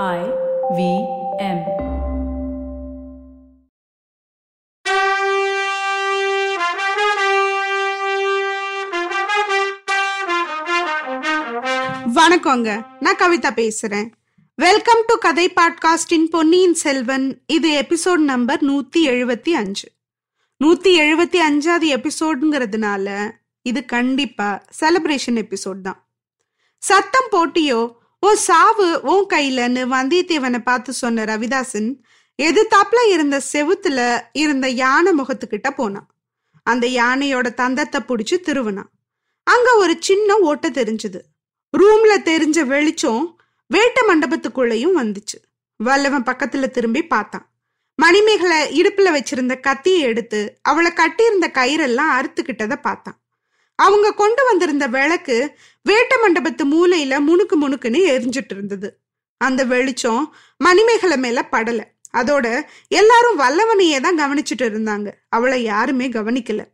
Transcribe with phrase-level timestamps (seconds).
[0.00, 0.20] I
[0.76, 0.82] V
[1.38, 1.58] M.
[12.14, 12.86] வணக்கங்க.
[13.00, 14.08] நான் கவிதா பேசுறேன்.
[14.54, 19.88] வெல்கம் டு கதை பாட்காஸ்டின் பொன்னியின் செல்வன் இது எபிசோட் நம்பர் நூத்தி எழுபத்தி அஞ்சு.
[20.64, 23.30] நூத்தி எழுபத்தி அஞ்சாவது எபிசோடுங்கிறதுனால
[23.62, 26.06] இது கண்டிப்பா செலிப்ரேஷன் எபிசோட் தான்.
[26.78, 32.00] சத்தம் போட்டியோ ஓ சாவு உன் கையிலன்னு வந்தியத்தேவனை பார்த்து சொன்ன ரவிதாசன்
[32.42, 36.06] எதிர்த்தாப்புல இருந்த செவுத்துல இருந்த யானை முகத்துக்கிட்ட போனான்.
[36.62, 38.90] அந்த யானையோட தந்தத்தை புடிச்சு திருவினான்.
[39.42, 41.20] அங்க ஒரு சின்ன ஓட்டை தெரிஞ்சது.
[41.78, 43.40] ரூம்ல தெரிஞ்ச வெளிச்சம்
[43.74, 45.38] வேட்ட மண்டபத்துக்குள்ளேயும் வந்துச்சு.
[45.76, 47.52] வல்லவன் பக்கத்துல திரும்பி பார்த்தான்.
[47.94, 53.21] மணிமேகலை இடுப்புல வச்சிருந்த கத்தியை எடுத்து அவளை கட்டியிருந்த கயிறெல்லாம் அறுத்துக்கிட்டத பார்த்தான்.
[53.84, 58.98] அவங்க கொண்டு வந்திருந்த விளக்கு வேட்ட மண்டபத்து மூலையில முணுக்கு முணுக்குன்னு எரிஞ்சிட்டு இருந்தது.
[59.36, 61.80] அந்த வெளிச்சம் மணிமேகலை மேல படல.
[62.12, 65.12] அதோட எல்லாரும் வல்லவனையே தான் கவனிச்சுட்டு இருந்தாங்க.
[65.28, 66.64] அவளை யாருமே கவனிக்கல.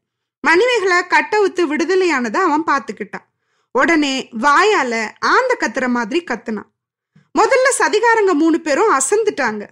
[0.40, 3.26] மணிமேகலை கட்டவுத்து விடுதலையானதை அவன் பார்த்துக்கிட்டான்.
[3.72, 6.70] உடனே வாயால ஆந்த கத்துற மாதிரி கத்துனான்.
[7.38, 9.64] முதல்ல சதிகாரங்க மூணு பேரும் அசந்துட்டாங்க.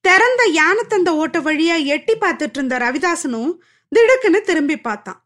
[0.00, 3.52] திறந்த யானை தந்த ஓட்ட வழியா எட்டி பார்த்துட்டு இருந்த ரவிதாசனும்
[3.92, 5.25] திடுக்குன்னு திரும்பி பார்த்தான்.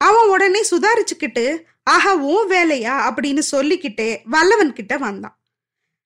[0.00, 2.94] அவன் உடனே சுதாரிச்சுக்கிட்டு ஆஹா ஓ வேலையா?
[3.08, 5.40] அப்படின்னு சொல்லிக்கிட்டே வல்லவன் கிட்ட வந்தான்.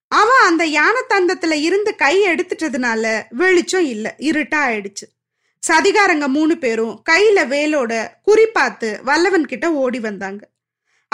[0.09, 5.06] அவன் அந்த யானை தந்தத்துல இருந்து கை எடுத்துட்டதுனால வெளிச்சம் இல்லை இருட்டா ஆயிடுச்சு.
[5.62, 10.48] சதிகாரங்க மூணு பேரும் கையில வேலோட குறிப்பாத்து வல்லவன் கிட்ட ஓடி வந்தாங்க.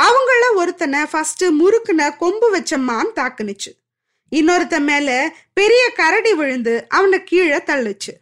[0.03, 3.73] அவங்கள ஒருத்தனை ஃபர்ஸ்ட் முறுக்குன கொம்பு வச்ச மான் தாக்குனுச்சு.
[4.37, 8.13] இன்னொருத்த மேல பெரிய கரடி விழுந்து அவனை கீழே தள்ளுச்சு.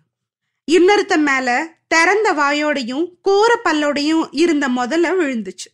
[0.70, 5.68] இன்னொருத்த மேல திறந்த வாயோடையும் கூற பல்லோடையும் இருந்த முதல்ல விழுந்துச்சு.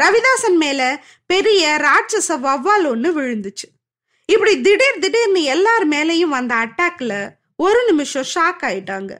[0.00, 3.68] ரவிதாசன் மேல பெரிய ராட்சச வவ்வால் ஒன்று விழுந்துச்சு.
[4.26, 9.12] இப்படி திடீர் திடீர்னு எல்லார் மேலையும் வந்த அட்டாக்ல ஒரு நிமிஷம் ஷாக் ஆயிட்டாங்க.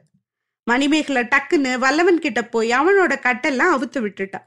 [0.65, 4.47] மணிமேகலை டக்குன்னு வல்லவன் கிட்ட போய் அவனோட கட்டெல்லாம் அவுத்து விட்டுட்டான்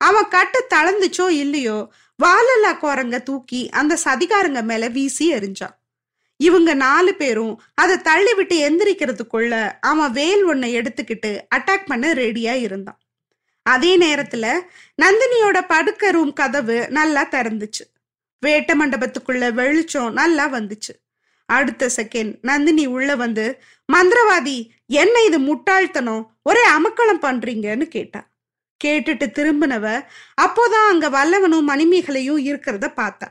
[0.00, 1.78] அவன் கட்டு தளர்ந்துச்சோ இல்லையோ
[2.22, 5.77] வாலல்லா குரங்க தூக்கி அந்த சதிகாரங்க மேல வீசி எறிஞ்சான்
[6.38, 12.98] இவங்க நாலு பேரும் அதை தள்ளி விட்டு எந்திரிக்கிறதுக்குள்ள அவன் வேல் ஒன்னை எடுத்துக்கிட்டு அட்டாக் பண்ண ரெடியா இருந்தான்.
[13.62, 14.60] அதே நேரத்துல
[15.02, 17.84] நந்தினியோட படுக்க ரூம் கதவு நல்லா திறந்துச்சு.
[18.46, 20.94] வேட்ட மண்டபத்துக்குள்ள வெளிச்சம் நல்லா வந்துச்சு.
[21.46, 23.62] அடுத்த செகண்ட் நந்தினி உள்ள வந்து
[23.92, 26.30] மந்திரவாதி என்ன இது முட்டாள்தனம்?
[26.42, 28.20] ஒரே அமக்களம் பண்றீங்கன்னு கேட்டா.
[28.84, 30.04] கேட்டுட்டு திரும்பினவ
[30.42, 33.28] அப்போதான் அங்க வல்லவனும் மணிமேகலையும் இருக்கிறத பார்த்தா.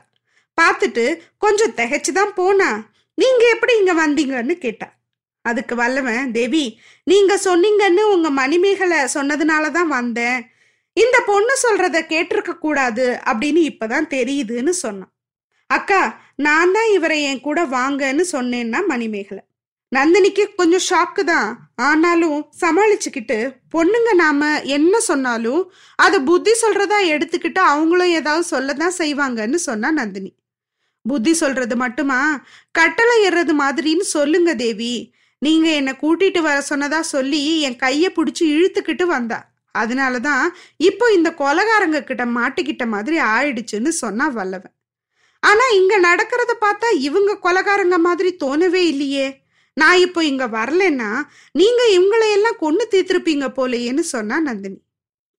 [0.60, 2.70] பார்த்துட்டு கொஞ்சம் திகைச்சுதான் போனா.
[3.18, 4.88] நீங்க எப்படி இங்க வந்தீங்கன்னு கேட்டா.
[5.44, 6.64] அதுக்கு வல்லவன் தேவி
[7.04, 10.40] நீங்க சொன்னீங்கன்னு உங்க மணிமேகலை சொன்னதுனாலதான் வந்தேன்.
[10.96, 15.12] இந்த பொண்ணு சொல்றத கேட்டிருக்க கூடாது அப்படின்னு இப்பதான் தெரியுதுன்னு சொன்னான்.
[15.70, 16.00] அக்கா
[16.36, 19.42] நான் தான் இவரை என் கூட வாங்கன்னு சொன்னேன்னா மணிமேகலை.
[19.92, 21.50] நந்தினிக்கு கொஞ்சம் ஷாக்கு தான்.
[21.88, 23.38] ஆனாலும் சமாளிச்சுக்கிட்டு
[23.74, 25.62] பொண்ணுங்க நாம என்ன சொன்னாலும்
[25.96, 30.30] அதை புத்தி சொல்றதா எடுத்துக்கிட்டு அவங்களும் ஏதாவது சொல்லதான் செய்வாங்கன்னு சொன்னா நந்தினி.
[31.04, 32.44] புத்தி சொல்றது மட்டுமா?
[32.70, 35.12] கட்டளை ஏறது மாதிரின்னு சொல்லுங்க தேவி.
[35.38, 39.38] நீங்க என்னை கூட்டிட்டு வர சொன்னதா சொல்லி என் கைய பிடிச்சி இழுத்துக்கிட்டு வந்தா.
[39.74, 44.74] அதனாலதான் இப்போ இந்த கொலகாரங்க கிட்ட மாட்டிக்கிட்ட மாதிரி ஆயிடுச்சுன்னு சொன்னா வல்லவன்.
[45.40, 49.46] ஆனா இங்க நடக்கிறத பார்த்தா இவங்க கொலகாரங்க மாதிரி தோணவே இல்லையே.
[49.72, 51.10] நான் இப்போ இங்க வரலன்னா
[51.52, 54.80] நீங்க இவங்களை எல்லாம் கொண்டு தீர்த்திருப்பீங்க போலையேன்னு சொன்னா நந்தினி.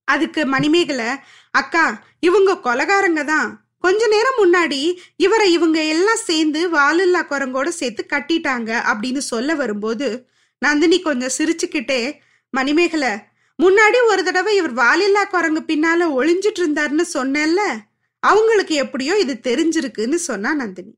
[0.04, 1.10] அதுக்கு மணிமேகலை
[1.52, 3.69] அக்கா இவங்க கொலகாரங்க தான்.
[3.84, 10.08] கொஞ்ச நேரம் முன்னாடி இவரை இவங்க எல்லாம் சேர்ந்து வாலில்லா குரங்கோட சேர்த்து கட்டிட்டாங்க அப்படின்னு சொல்ல வரும்போது
[10.58, 12.20] நந்தினி கொஞ்சம் சிரிச்சுக்கிட்டே
[12.50, 13.12] மணிமேகலை
[13.60, 17.62] முன்னாடி ஒரு தடவை இவர் வாலில்லா குரங்கு பின்னால ஒளிஞ்சிட்டு இருந்தாருன்னு சொன்னேன்ல
[18.24, 20.94] அவங்களுக்கு எப்படியோ இது தெரிஞ்சிருக்குன்னு சொன்னா நந்தினி.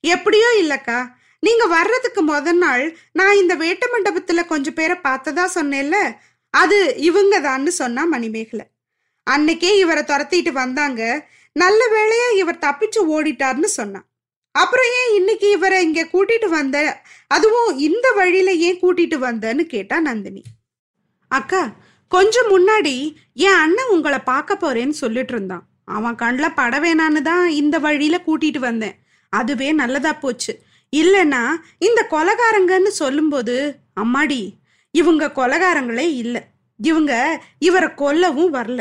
[0.00, 0.98] எப்படியோ இல்லக்கா
[1.40, 5.96] நீங்க வர்றதுக்கு முத நாள் நான் இந்த வேட்ட மண்டபத்துல கொஞ்சம் பேரை பார்த்ததா சொன்னேன்ல
[6.50, 8.66] அது இவங்க தான்னு சொன்னா மணிமேகலை.
[9.30, 11.02] அன்னைக்கே இவரை துரத்திட்டு வந்தாங்க
[11.56, 14.06] நல்ல வேளையா இவர் தப்பிச்சு ஓடிட்டார்னு சொன்னான்.
[14.50, 20.42] அப்புறம் ஏன் இன்னைக்கு இவரை இங்க கூட்டிட்டு வந்த அதுவும் இந்த வழியில ஏன் கூட்டிட்டு வந்தன்னு கேட்டா நந்தினி.
[21.28, 21.62] அக்கா
[22.08, 25.64] கொஞ்சம் முன்னாடி என் அண்ணன் உங்களை பார்க்க போறேன்னு சொல்லிட்டு இருந்தான்.
[25.84, 28.98] அவன் கண்ணில் பட வேணான்னு தான் இந்த வழியில கூட்டிட்டு வந்தேன்.
[29.28, 30.52] அதுவே நல்லதா போச்சு.
[30.92, 31.42] இல்லைன்னா
[31.78, 33.56] இந்த கொலகாரங்கன்னு சொல்லும்போது
[34.00, 34.42] அம்மாடி
[34.90, 36.42] இவங்க கொலகாரங்களே இல்லை.
[36.80, 38.80] இவங்க இவரை கொல்லவும் வரல.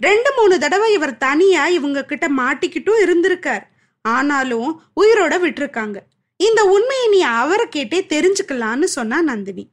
[0.00, 3.62] ரெண்டு மூணு தடவை இவர் தனியா இவங்க கிட்ட மாட்டிக்கிட்டும் இருந்திருக்கார்.
[4.02, 5.96] ஆனாலும் உயிரோட விட்டிருக்காங்க.
[6.36, 9.70] இந்த உண்மையை நீ அவரை கேட்டே தெரிஞ்சுக்கலான்னு சொன்னா நந்தினி.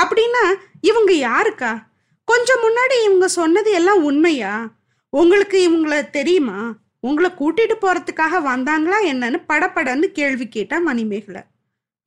[0.00, 1.82] அப்படின்னா இவங்க யாருக்கா?
[2.24, 4.74] கொஞ்சம் முன்னாடி இவங்க சொன்னது எல்லாம் உண்மையா?
[5.08, 6.74] உங்களுக்கு இவங்கள தெரியுமா?
[7.00, 11.42] உங்களை கூட்டிட்டு போறதுக்காக வந்தாங்களா என்னன்னு படப்படன்னு கேள்வி கேட்டா மணிமேகலை.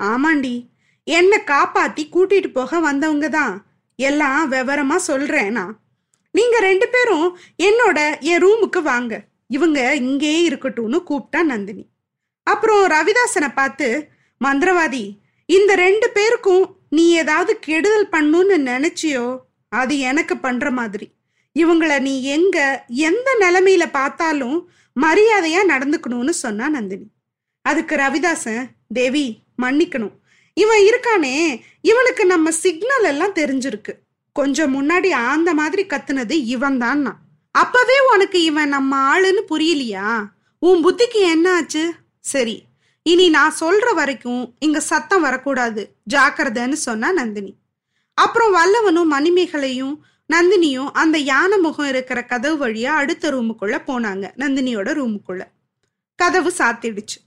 [0.03, 0.55] ஆமாண்டி
[1.03, 3.65] என்னை காப்பாத்தி கூட்டிட்டு போக வந்தவங்க தான்.
[3.95, 5.79] எல்லாம் விவரமா சொல்றேன் நான்.
[6.37, 7.27] நீங்க ரெண்டு பேரும்
[7.67, 7.99] என்னோட
[8.31, 9.13] என் ரூமுக்கு வாங்க.
[9.55, 11.83] இவங்க இங்கேயே இருக்கட்டும்னு கூப்பிட்டா நந்தினி.
[12.47, 13.87] அப்புறம் ரவிதாசனை பார்த்து
[14.41, 15.03] மந்திரவாதி
[15.49, 19.25] இந்த ரெண்டு பேருக்கும் நீ ஏதாவது கெடுதல் பண்ணுன்னு நினைச்சியோ?
[19.71, 21.07] அது எனக்கு பண்ற மாதிரி.
[21.55, 22.57] இவங்கள நீ எங்க
[23.07, 24.57] எந்த நிலைமையில பார்த்தாலும்
[24.95, 27.07] மரியாதையா நடந்துக்கணும்னு சொன்னா நந்தினி.
[27.65, 28.63] அதுக்கு ரவிதாசன்
[28.93, 29.25] தேவி
[29.61, 30.15] மன்னிக்கணும்.
[30.57, 31.35] இவன் இருக்கானே
[31.81, 33.93] இவனுக்கு நம்ம சிக்னல் எல்லாம் தெரிஞ்சிருக்கு.
[34.39, 37.03] கொஞ்சம் முன்னாடி ஆந்த மாதிரி கத்துனது இவன் தான்
[37.51, 40.25] அப்பவே உனக்கு இவன் நம்ம ஆளுன்னு புரியலையா?
[40.59, 41.93] உன் புத்திக்கு என்ன ஆச்சு?
[42.19, 42.55] சரி
[43.03, 45.81] இனி நான் சொல்ற வரைக்கும் இங்க சத்தம் வரக்கூடாது.
[46.13, 47.53] ஜாக்கிரதைன்னு சொன்னா நந்தினி.
[48.13, 49.95] அப்புறம் வல்லவனும் மணிமேகலையும்
[50.33, 55.43] நந்தினியும் அந்த யானை முகம் இருக்கிற கதவு வழியா அடுத்த ரூமுக்குள்ள போனாங்க நந்தினியோட ரூமுக்குள்ள.
[56.15, 57.19] கதவு சாத்திடுச்சு.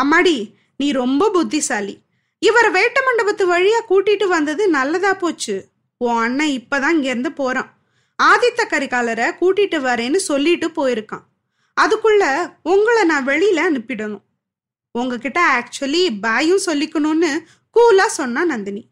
[0.00, 0.36] அம்மாடி
[0.76, 1.96] நீ ரொம்ப புத்திசாலி.
[2.38, 5.56] இவரை வேட்ட மண்டபத்து வழியா கூட்டிட்டு வந்தது நல்லதா போச்சு.
[6.02, 7.78] உன் அண்ணன் இப்பதான் இங்கேருந்து போறான்.
[8.22, 11.24] ஆதித்த கரிகாலரை கூட்டிட்டு வரேன்னு சொல்லிட்டு போயிருக்கான்.
[11.80, 14.22] அதுக்குள்ள உங்களை நான் வெளியில அனுப்பிடணும்.
[14.92, 17.38] உங்ககிட்ட ஆக்சுவலி பாயும் சொல்லிக்கணும்னு
[17.76, 18.88] கூலா சொன்னா நந்தினி.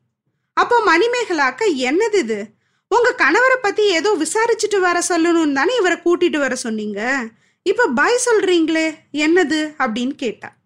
[0.52, 2.46] அப்போ மணிமேகலாக்க என்னது இது?
[2.88, 7.28] உங்க கணவரை பத்தி ஏதோ விசாரிச்சுட்டு வர சொல்லணும்னு தானே இவரை கூட்டிட்டு வர சொன்னீங்க?
[7.62, 9.74] இப்ப பாய் சொல்றீங்களே என்னது?
[9.78, 10.56] அப்படின்னு கேட்டா.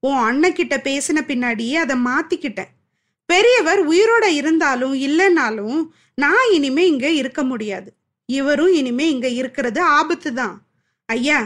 [0.00, 2.72] உன் அண்ணன் கிட்ட பேசின பின்னாடியே அதை மாத்திக்கிட்டேன்.
[3.32, 5.78] பெரியவர் உயிரோட இருந்தாலும் இல்லைனாலும்
[6.22, 7.90] நான் இனிமே இங்க இருக்க முடியாது.
[8.28, 10.56] இவரும் இனிமே இங்க இருக்கிறது ஆபத்து தான்.
[11.08, 11.38] ஐயா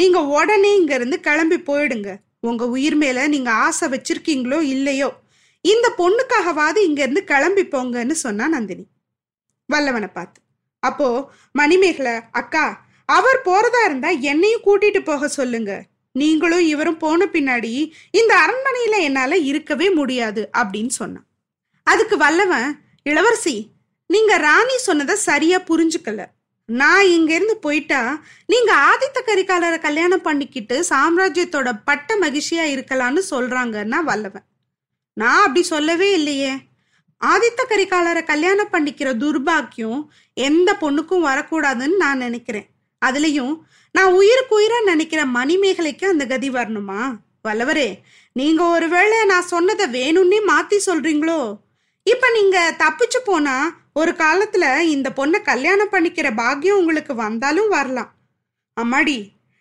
[0.00, 2.10] நீங்க உடனே இங்க இருந்து கிளம்பி போயிடுங்க.
[2.48, 5.10] உங்க உயிர் மேல நீங்க ஆசை வச்சிருக்கீங்களோ இல்லையோ
[5.64, 8.84] இந்த பொண்ணுக்காகவாது இங்க இருந்து கிளம்பி போங்கன்னு சொன்னா நந்தினி.
[9.68, 10.40] வல்லவனை பார்த்து
[10.82, 11.08] அப்போ
[11.60, 12.64] மணிமேகலை அக்கா
[13.08, 15.72] அவர் போறதா இருந்தா என்னையும் கூட்டிட்டு போக சொல்லுங்க.
[16.14, 17.72] நீங்களும் இவரும் போன பின்னாடி
[18.20, 21.26] இந்த அரண்மனையில என்னால இருக்கவே முடியாது அப்படின்னு சொன்னான்.
[21.86, 23.70] அதுக்கு வல்லவன் இளவரசி
[24.06, 26.24] நீங்க ராணி சொன்னதை சரியா புரிஞ்சுக்கல.
[26.64, 34.44] நான் இங்கேருந்து போயிட்டா நீங்க ஆதித்த கரிகாலரை கல்யாணம் பண்ணிக்கிட்டு சாம்ராஜ்யத்தோட பட்ட மகிழ்ச்சியா இருக்கலாம்னு சொல்றாங்கன்னா வல்லவன்.
[35.12, 36.52] நான் அப்படி சொல்லவே இல்லையே.
[37.24, 42.66] ஆதித்த கரிகாலரை கல்யாணம் பண்ணிக்கிற துர்பாக்கியம் எந்த பொண்ணுக்கும் வரக்கூடாதுன்னு நான் நினைக்கிறேன்.
[43.06, 43.60] அதுலயும்
[43.90, 47.16] நான் உயிருக்கு உயிரா நினைக்கிற மணிமேகலைக்கு அந்த கதி வரணுமா?
[47.48, 48.00] வல்லவரே
[48.32, 51.62] நீங்க ஒருவேளை நான் சொன்னதை வேணும்னே மாத்தி சொல்றீங்களோ?
[52.10, 53.54] இப்ப நீங்க தப்பிச்சு போனா
[53.92, 58.10] ஒரு காலத்துல இந்த பொண்ணை கல்யாணம் பண்ணிக்கிற பாக்கியம் உங்களுக்கு வந்தாலும் வரலாம்.
[58.80, 59.18] அம்மாடி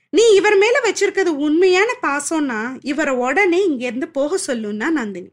[0.10, 5.32] நீ இவர் மேல வச்சிருக்கிறது உண்மையான பாசம்னா இவரை உடனே இங்கேருந்து போக சொல்லுன்னா நந்தினி.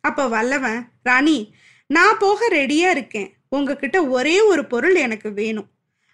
[0.00, 1.54] அப்ப வல்லவன் ராணி
[1.86, 3.30] நான் போக ரெடியா இருக்கேன்.
[3.48, 5.68] உங்ககிட்ட ஒரே ஒரு பொருள் எனக்கு வேணும்.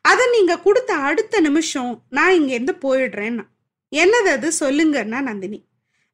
[0.04, 3.44] அதை நீங்க கொடுத்த அடுத்த நிமிஷம் நான் இங்கேருந்து போயிடுறேன்னா.
[3.92, 4.52] என்னது அது?
[4.60, 5.60] சொல்லுங்கன்னா நந்தினி.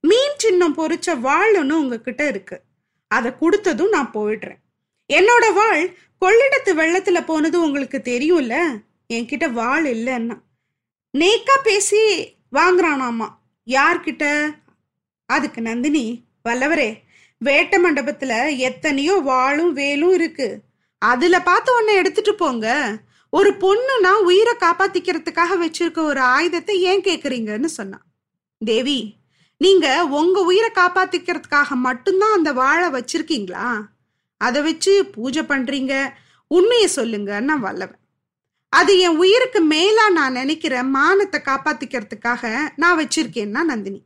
[0.00, 2.64] மீன் சின்னம் பொறிச்ச வாழ் ஒன்று உங்ககிட்ட இருக்குது
[3.08, 4.60] அதை கொடுத்ததும் நான் போயிடுறேன்.
[5.12, 8.82] என்னோட வாழ் கொள்ளிடத்து வெள்ளத்துல போனது உங்களுக்கு தெரியும்ல?
[9.12, 10.40] என்கிட்ட வாழ் இல்லைன்னா.
[11.18, 12.00] நேக்கா பேசி
[12.52, 13.28] வாங்குறானாமா?
[13.66, 14.54] யார்கிட்ட?
[15.26, 17.04] அதுக்கு நந்தினி வல்லவரே
[17.44, 20.60] வேட்ட மண்டபத்துல எத்தனையோ வாளும் வேலும் இருக்கு.
[20.98, 22.96] அதுல பார்த்து உன்னை எடுத்துட்டு போங்க.
[23.30, 28.04] ஒரு பொண்ணுனா உயிரை காப்பாத்திக்கிறதுக்காக வச்சிருக்க ஒரு ஆயுதத்தை ஏன் கேக்குறீங்கன்னு சொன்னான்.
[28.58, 29.16] தேவி
[29.56, 33.80] நீங்க உங்க உயிரை காப்பாத்திக்கிறதுக்காக மட்டும்தான் அந்த வாழை வச்சிருக்கீங்களா?
[34.38, 36.12] அதை வச்சு பூஜை பண்றீங்க.
[36.46, 37.98] உண்மையை சொல்லுங்கன்னு நான் வல்லவன்.
[38.68, 44.02] அது என் உயிருக்கு மேலா நான் நினைக்கிற மானத்தை காப்பாத்திக்கிறதுக்காக நான் வச்சிருக்கேன்னா நந்தினி.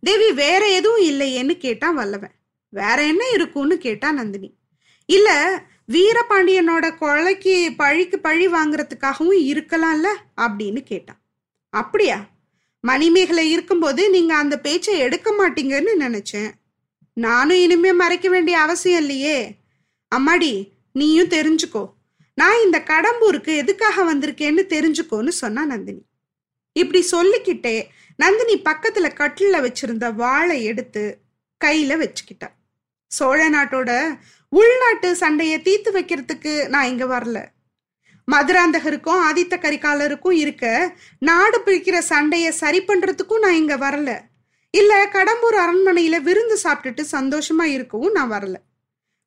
[0.00, 2.34] தேவி வேற எதுவும் இல்லையேன்னு கேட்டான் வல்லவன்.
[2.68, 4.54] வேற என்ன இருக்கும்னு கேட்டா நந்தினி.
[5.06, 5.28] இல்ல
[5.92, 11.20] வீரபாண்டியனோட கொலைக்கு பழிக்கு பழி வாங்குறதுக்காகவும் இருக்கலாம்ல அப்படின்னு கேட்டான்
[11.70, 12.24] அப்படியா?
[12.86, 16.50] மணிமேகலை இருக்கும்போது நீங்க அந்த பேச்சை எடுக்க மாட்டீங்கன்னு நினைச்சேன்.
[17.12, 19.38] நானும் இனிமே மறைக்க வேண்டிய அவசியம் இல்லையே.
[20.14, 20.52] அம்மாடி
[20.92, 21.84] நீயும் தெரிஞ்சுக்கோ.
[22.34, 26.02] நான் இந்த கடம்பூருக்கு எதுக்காக வந்திருக்கேன்னு தெரிஞ்சுக்கோன்னு சொன்னா நந்தினி.
[26.72, 31.18] இப்படி சொல்லிக்கிட்டே நந்தினி பக்கத்துல கட்டில வச்சிருந்த வாழை எடுத்து
[31.64, 32.48] கையில வச்சுக்கிட்டா.
[33.06, 37.38] சோழ நாட்டோட உள்நாட்டு சண்டையை தீர்த்து வைக்கிறதுக்கு நான் இங்க வரல.
[38.28, 40.64] மதுராந்தகருக்கும் ஆதித்த கரிகாலருக்கும் இருக்க
[41.18, 44.10] நாடு பிரிக்கிற சண்டையை சரி பண்றதுக்கும் நான் இங்க வரல.
[44.74, 48.56] இல்ல கடம்பூர் அரண்மனையில விருந்து சாப்பிட்டுட்டு சந்தோஷமா இருக்கவும் நான் வரல.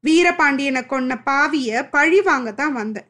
[0.04, 3.08] வீரபாண்டியனை கொன்ன பாவிய பழி வாங்க தான் வந்தேன்.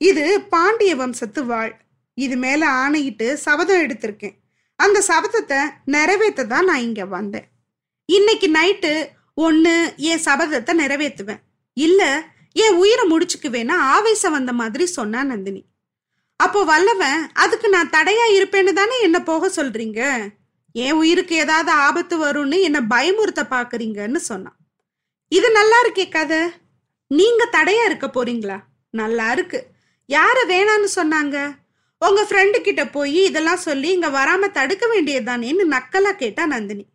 [0.00, 1.72] இது பாண்டிய வம்சத்து வாழ்.
[2.14, 4.36] இது மேல ஆணையிட்டு சபதம் எடுத்திருக்கேன்.
[4.76, 7.46] அந்த சபதத்தை நிறைவேற்ற தான் நான் இங்க வந்தேன்.
[8.08, 8.92] இன்னைக்கு நைட்டு
[9.46, 11.42] ஒன்று என் சபதத்தை நிறைவேற்றுவேன்
[11.76, 12.10] இல்லை
[12.52, 15.64] என் உயிரை முடிச்சுக்குவேன்னா ஆவேசம் வந்த மாதிரி சொன்னா நந்தினி.
[16.36, 20.28] அப்போ வல்லவன் அதுக்கு நான் தடையா இருப்பேன்னு தானே என்ன போக சொல்றீங்க?
[20.72, 24.56] என் உயிருக்கு ஏதாவது ஆபத்து வரும்னு என்ன பயமுறுத்த பாக்குறீங்கன்னு சொன்னான்.
[25.28, 26.38] இது நல்லா இருக்கே கதை.
[27.06, 28.58] நீங்க தடையா இருக்க போறீங்களா?
[28.90, 29.66] நல்லா இருக்கு.
[30.08, 31.58] யார வேணான்னு சொன்னாங்க?
[31.98, 36.86] உங்க ஃப்ரெண்டு கிட்ட போய் இதெல்லாம் சொல்லி இங்க வராம தடுக்க வேண்டியதுதானேன்னு நக்கலா கேட்டா நந்தினி.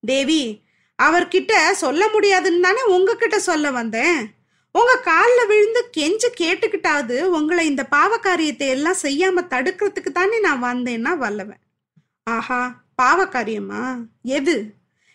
[0.00, 0.62] தேவி
[1.02, 4.39] அவர்கிட்ட சொல்ல முடியாதுன்னு தானே உங்ககிட்ட சொல்ல வந்தேன்.
[4.72, 11.58] உங்க காலில் விழுந்து கெஞ்சு கேட்டுக்கிட்டாவது உங்களை இந்த பாவக்காரியத்தை எல்லாம் செய்யாம தடுக்கிறதுக்கு தானே நான் வந்தேன்னா வல்லவன்.
[12.22, 13.96] ஆஹா பாவக்காரியமா?
[14.22, 14.74] எது?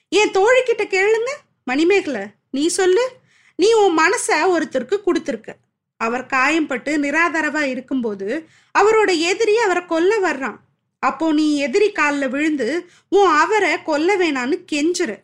[0.09, 1.31] என் தோழிக்கிட்ட கேளுங்க.
[1.63, 2.21] மணிமேகலை
[2.51, 3.09] நீ சொல்லு.
[3.55, 5.49] நீ உன் மனச ஒருத்தருக்கு கொடுத்துருக்க.
[5.97, 8.47] அவர் காயம்பட்டு நிராதரவா இருக்கும்போது
[8.79, 10.57] அவரோட எதிரி அவரை கொல்ல வர்றான்.
[10.99, 15.19] அப்போ நீ எதிரி காலில் விழுந்து உன் அவரை கொல்ல வேணான்னு கெஞ்சுற.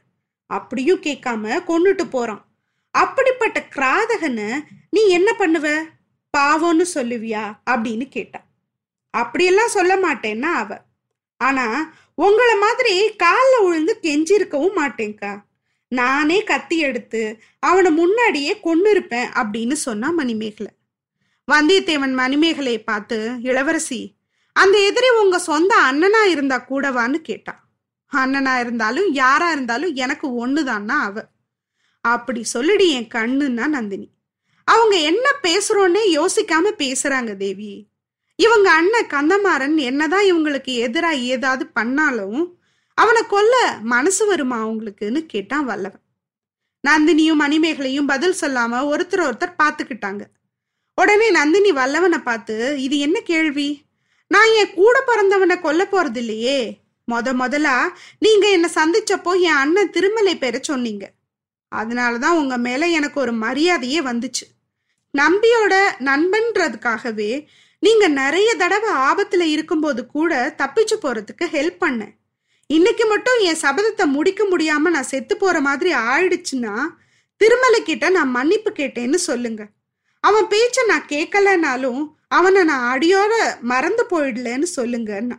[0.47, 2.50] அப்படியும் கேட்காம கொண்டுட்டு போறான்.
[2.91, 5.83] அப்படிப்பட்ட கிராதகனை நீ என்ன பண்ணுவ?
[6.37, 7.59] பாவம்னு சொல்லுவியா?
[7.69, 8.43] அப்படின்னு கேட்டா.
[9.09, 10.77] அப்படியெல்லாம் சொல்ல மாட்டேன்னா அவ.
[11.37, 15.41] ஆனா உங்களை மாதிரி காலில் விழுந்து கெஞ்சிருக்கவும் மாட்டேங்க்கா.
[15.87, 20.71] நானே கத்தி எடுத்து அவனை முன்னாடியே கொண்டு இருப்பேன் அப்படின்னு சொன்னா மணிமேகலை.
[21.51, 24.15] வந்தியத்தேவன் மணிமேகலையை பார்த்து இளவரசி
[24.53, 27.63] அந்த எதிரி உங்க சொந்த அண்ணனா இருந்தா கூடவான்னு கேட்டான்
[28.13, 31.25] அண்ணனா இருந்தாலும் யாரா இருந்தாலும் எனக்கு ஒண்ணுதான்னா அவ.
[32.01, 34.07] அப்படி சொல்லிடி என் கண்ணுன்னா நந்தினி.
[34.67, 37.87] அவங்க என்ன பேசுறோன்னே யோசிக்காம பேசுறாங்க தேவி.
[38.35, 42.59] இவங்க அண்ணன் கந்தமாறன் என்னதான் இவங்களுக்கு எதிராக ஏதாவது பண்ணாலும்
[42.93, 46.03] அவனை கொல்ல மனசு வருமா அவங்களுக்குன்னு கேட்டான் வல்லவன்.
[46.87, 50.23] நந்தினியும் மணிமேகலையும் பதில் சொல்லாம ஒருத்தர் ஒருத்தர் பார்த்துக்கிட்டாங்க
[50.97, 53.69] உடனே நந்தினி வல்லவனை பார்த்து இது என்ன கேள்வி?
[54.27, 56.59] நான் என் கூட பிறந்தவனை கொல்ல போறது இல்லையே
[57.07, 61.05] முத முதலா நீங்க என்னை சந்திச்சப்போ என் அண்ணன் திருமலை பெற சொன்னீங்க.
[61.79, 64.45] அதனால தான் உங்கள் மேலே எனக்கு ஒரு மரியாதையே வந்துச்சு.
[65.13, 65.73] நம்பியோட
[66.09, 67.31] நண்பன்றதுக்காகவே
[67.83, 72.13] நீங்கள் நிறைய தடவை ஆபத்தில் இருக்கும்போது கூட தப்பிச்சு போகிறதுக்கு ஹெல்ப் பண்ணேன்.
[72.69, 76.75] இன்னைக்கு மட்டும் என் சபதத்தை முடிக்க முடியாமல் நான் செத்து போகிற மாதிரி ஆயிடுச்சுன்னா
[77.41, 79.61] திருமலை கிட்ட நான் மன்னிப்பு கேட்டேன்னு சொல்லுங்க.
[80.23, 82.01] அவன் பேச்சை நான் கேட்கலனாலும்
[82.37, 83.33] அவனை நான் அடியோட
[83.71, 85.37] மறந்து போயிடலன்னு சொல்லுங்கன்னா.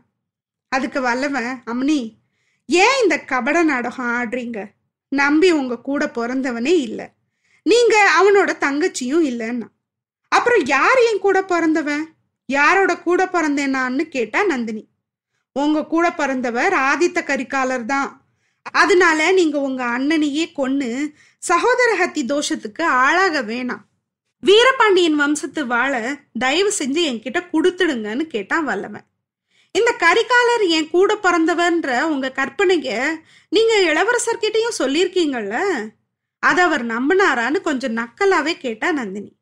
[0.73, 2.01] அதுக்கு வல்லவன் அம்னி
[2.69, 4.61] ஏன் இந்த கபட நாடகம் ஆடுறீங்க?
[5.13, 7.07] நம்பி உங்க கூட பிறந்தவனே இல்லை.
[7.63, 9.69] நீங்க அவனோட தங்கச்சியும் இல்லைன்னா.
[10.29, 12.05] அப்புறம் யார் என் கூட பிறந்தவன்
[12.49, 14.89] யாரோட கூட பிறந்தேனான்னு கேட்டா நந்தினி.
[15.53, 18.11] உங்க கூட பிறந்தவர் ஆதித்த கரிகாலர் தான்.
[18.73, 20.91] அதனால நீங்க உங்க அண்ணனையே கொன்னு
[21.39, 23.85] சகோதர ஹத்தி தோஷத்துக்கு ஆளாக வேணாம்.
[24.41, 25.93] வீரபாண்டியன் வம்சத்து வாழ
[26.39, 29.07] தயவு செஞ்சு என்கிட்ட கொடுத்துடுங்கன்னு கேட்டான் வல்லவன்.
[29.75, 32.89] இந்த கரிகாலர் என் கூட பிறந்தவன்ற உங்க கற்பனைக
[33.49, 35.57] நீங்க இளவரசர்கிட்டயும் சொல்லியிருக்கீங்கல்ல?
[36.39, 39.33] அத அவர் நம்பினாரான்னு கொஞ்சம் நக்கலாவே கேட்டா நந்தினி.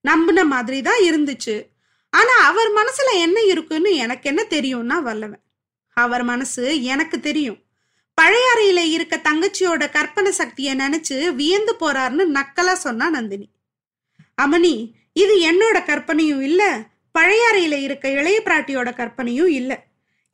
[0.00, 1.66] நம்பின மாதிரி தான் இருந்துச்சு.
[2.10, 5.42] ஆனா அவர் மனசுல என்ன இருக்குன்னு எனக்கு என்ன தெரியும்னா வல்லவன்.
[5.90, 7.58] அவர் மனசு எனக்கு தெரியும்.
[8.20, 13.50] பழையாறையில இருக்க தங்கச்சியோட கற்பனை சக்தியை நினைச்சு வியந்து போறாருன்னு நக்கலா சொன்னா நந்தினி.
[14.42, 16.82] அமனி இது என்னோட கற்பனையும் இல்ல.
[17.20, 19.76] பழையாறையில இருக்க இளைய பிராட்டியோட கற்பனையும் இல்லை.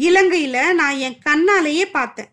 [0.03, 2.27] இலங்கையில நான் என் கண்ணாலேயே பார்த்தேன்.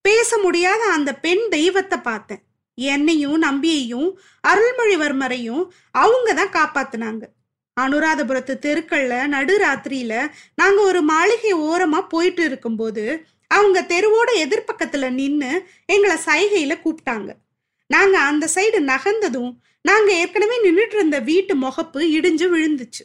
[0.00, 2.42] பேச முடியாத அந்த பெண் தெய்வத்தை பார்த்தேன்.
[2.74, 7.24] என்னையும் நம்பியையும் அருள்மொழிவர்மரையும் அவங்க தான் காப்பாத்தினாங்க.
[7.80, 16.74] அனுராதபுரத்து தெருக்கள்ல நடுராத்திரியில நாங்க ஒரு மாளிகை ஓரமா போயிட்டு இருக்கும்போது அவங்க தெருவோட எதிர்பக்கத்துல நின்னு எங்களை சைகையில
[16.84, 17.30] கூப்பிட்டாங்க.
[17.86, 23.04] நாங்க அந்த சைடு நகர்ந்ததும் நாங்க ஏற்கனவே நின்றுட்டு இருந்த வீட்டு முகப்பு இடிஞ்சு விழுந்துச்சு.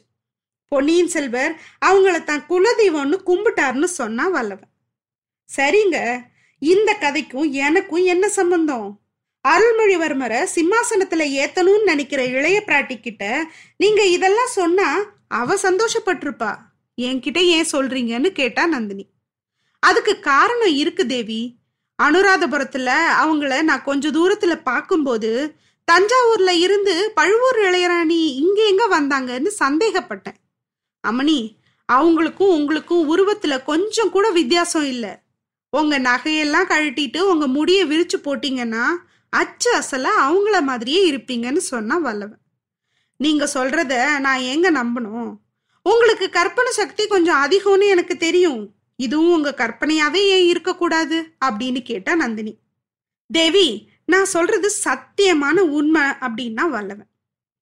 [0.72, 1.54] பொன்னியின் செல்வர்
[1.86, 4.70] அவங்கள தான் குலதெய்வம்னு கும்பிட்டாருன்னு சொன்னா வல்லவன்.
[5.50, 5.98] சரிங்க
[6.62, 8.88] இந்த கதைக்கும் எனக்கும் என்ன சம்பந்தம்?
[9.48, 13.24] அருள்மொழிவர்மரை சிம்மாசனத்துல ஏத்தணும்னு நினைக்கிற இளைய பிராட்டி கிட்ட
[13.78, 14.90] நீங்க இதெல்லாம் சொன்னா
[15.28, 16.52] அவ சந்தோஷப்பட்டிருப்பா.
[17.02, 19.06] என்கிட்ட ஏன் சொல்றீங்கன்னு கேட்டா நந்தினி.
[19.80, 21.42] அதுக்கு காரணம் இருக்கு தேவி.
[22.04, 22.92] அனுராதபுரத்துல
[23.24, 25.32] அவங்கள நான் கொஞ்ச தூரத்துல பார்க்கும்போது
[25.88, 30.38] தஞ்சாவூர்ல இருந்து பழுவூர் இளையராணி இங்க எங்க வந்தாங்கன்னு சந்தேகப்பட்டேன்.
[31.08, 31.56] அம்மணி
[31.94, 35.22] அவங்களுக்கும் உங்களுக்கும் உருவத்துல கொஞ்சம் கூட வித்தியாசம் இல்ல.
[35.70, 38.84] உங்க நகையெல்லாம் கழட்டிட்டு உங்க முடிய விரிச்சு போட்டீங்கன்னா
[39.30, 42.38] அச்சு அசல அவங்கள மாதிரியே இருப்பீங்கன்னு சொன்னா வல்லவன்.
[43.18, 45.38] நீங்க சொல்றத நான் எங்க நம்பணும்?
[45.84, 48.74] உங்களுக்கு கற்பனை சக்தி கொஞ்சம் அதிகம்னு எனக்கு தெரியும்.
[48.96, 51.34] இதுவும் உங்க கற்பனையாவே ஏன் இருக்கக்கூடாது?
[51.46, 52.58] அப்படின்னு கேட்டா நந்தினி.
[53.32, 57.08] தேவி நான் சொல்றது சத்தியமான உண்மை அப்படின்னா வல்லவன்.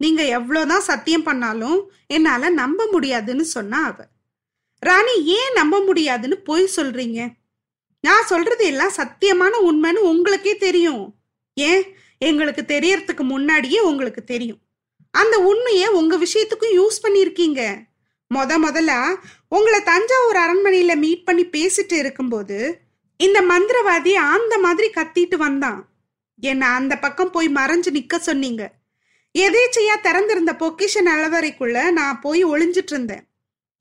[0.01, 4.03] நீங்க எவ்வளவுதான் சத்தியம் பண்ணாலும் என்னால நம்ப முடியாதுன்னு சொன்னா அவ.
[4.79, 7.29] ராணி ஏன் நம்ப முடியாதுன்னு பொய் சொல்றீங்க?
[8.01, 11.15] நான் சொல்றது எல்லாம் சத்தியமான உண்மைன்னு உங்களுக்கே தெரியும்.
[11.53, 11.83] ஏன்?
[12.17, 14.59] எங்களுக்கு தெரியறதுக்கு முன்னாடியே உங்களுக்கு தெரியும்.
[15.11, 17.83] அந்த உண்மையை உங்க விஷயத்துக்கும் யூஸ் பண்ணியிருக்கீங்க.
[18.33, 19.15] முத முதல்ல
[19.49, 22.81] உங்களை தஞ்சாவூர் அரண்மனையில மீட் பண்ணி பேசிட்டு இருக்கும்போது
[23.17, 25.89] இந்த மந்திரவாதி அந்த மாதிரி கத்திட்டு வந்தான்.
[26.41, 28.79] என்ன அந்த பக்கம் போய் மறைஞ்சு நிக்க சொன்னீங்க.
[29.35, 33.29] எதேச்சையா திறந்திருந்த பொக்கிஷன் அளவறைக்குள்ள நான் போய் ஒளிஞ்சிட்டு இருந்தேன்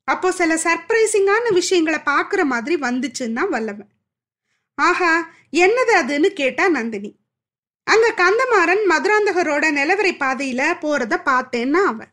[0.03, 3.91] அப்போ சில சர்ப்ரைசிங்கான விஷயங்களை பாக்குற மாதிரி வந்துச்சுன்னா வல்லவன்.
[4.75, 7.19] ஆஹா என்னது அதுன்னு கேட்டா நந்தினி.
[7.83, 12.11] அங்க கந்தமாறன் மதுராந்தகரோட நிலவரை பாதையில போறத பார்த்தேன்னா அவன்.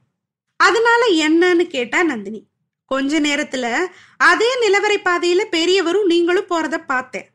[0.57, 2.47] அதனால என்னன்னு கேட்டா நந்தினி.
[2.85, 7.29] கொஞ்ச நேரத்துல அதே நிலவரை பாதையில பெரியவரும் நீங்களும் போறத பார்த்தேன்.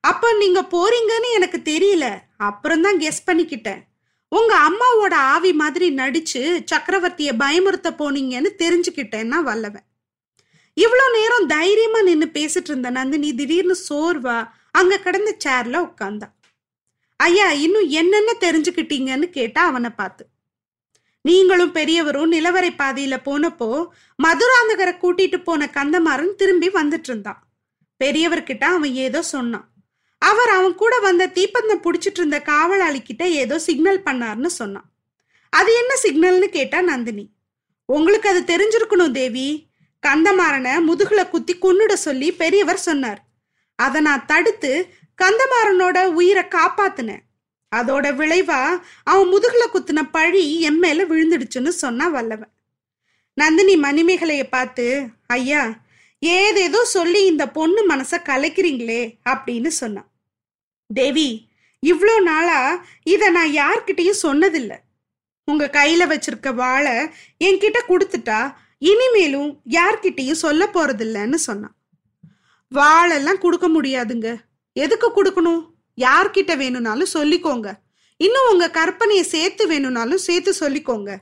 [0.00, 2.18] அப்ப நீங்க போறீங்கன்னு எனக்கு தெரியல.
[2.36, 3.82] அப்புறம் தான் கெஸ் பண்ணிக்கிட்டேன்.
[4.28, 6.40] உங்க அம்மாவோட ஆவி மாதிரி நடிச்சு
[6.70, 9.86] சக்கரவர்த்திய பயமுறுத்த போனீங்கன்னு தெரிஞ்சுக்கிட்டேன்னா வல்லவன்.
[10.76, 14.38] இவ்வளோ நேரம் தைரியமா நின்னு பேசிட்டு இருந்த நந்தினி திடீர்னு சோர்வா
[14.70, 16.28] அங்க கிடந்த சேர்ல உட்காந்தா
[17.16, 20.24] ஐயா இன்னும் என்னென்ன தெரிஞ்சுக்கிட்டீங்கன்னு கேட்டா அவனை பார்த்து.
[21.24, 23.68] நீங்களும் பெரியவரும் நிலவரை பாதையில போனப்போ
[24.18, 27.40] மதுராந்தகரை கூட்டிட்டு போன கந்தமாறன் திரும்பி வந்துட்டு இருந்தான்.
[28.00, 29.66] பெரியவர்கிட்ட அவன் ஏதோ சொன்னான்.
[30.18, 34.88] அவர் அவன் கூட வந்த தீப்பந்தம் பிடிச்சிட்டு இருந்த காவலாளி கிட்ட ஏதோ சிக்னல் பண்ணார்னு சொன்னான்.
[35.50, 37.30] அது என்ன சிக்னல்னு கேட்டா நந்தினி.
[37.84, 39.66] உங்களுக்கு அது தெரிஞ்சிருக்கணும் தேவி.
[40.06, 43.20] கந்தமாறனை முதுகுல குத்தி கொன்னுட சொல்லி பெரியவர் சொன்னார்.
[43.76, 44.88] அதை நான் தடுத்து
[45.22, 47.22] கந்தமாறனோட உயிரை காப்பாத்தினேன்.
[47.76, 52.52] அதோட விளைவா அவன் முதுகுல குத்தின பழி என் மேல விழுந்துடுச்சுன்னு சொன்னா வல்லவன்.
[53.34, 55.62] நந்தினி மணிமேகலைய பார்த்து ஐயா
[56.34, 60.08] ஏதேதோ சொல்லி இந்த பொண்ணு மனச கலைக்கிறீங்களே அப்படின்னு சொன்னான்.
[60.90, 61.28] தேவி
[61.82, 62.60] இவ்வளோ நாளா
[63.04, 64.78] இதை நான் யார்கிட்டயும் சொன்னதில்லை.
[65.48, 66.94] உங்க கையில வச்சிருக்க வாழை
[67.44, 68.40] என்கிட்ட கொடுத்துட்டா
[68.78, 71.74] இனிமேலும் யார்கிட்டயும் சொல்ல போறதில்லன்னு சொன்னான்.
[72.72, 74.28] வாழெல்லாம் கொடுக்க முடியாதுங்க.
[74.76, 75.62] எதுக்கு கொடுக்கணும்?
[75.98, 77.68] யார்கிட்ட வேணும்னாலும் சொல்லிக்கோங்க.
[78.20, 81.12] இன்னும் உங்க கற்பனையை சேர்த்து வேணும்னாலும் சேர்த்து சொல்லிக்கோங்க.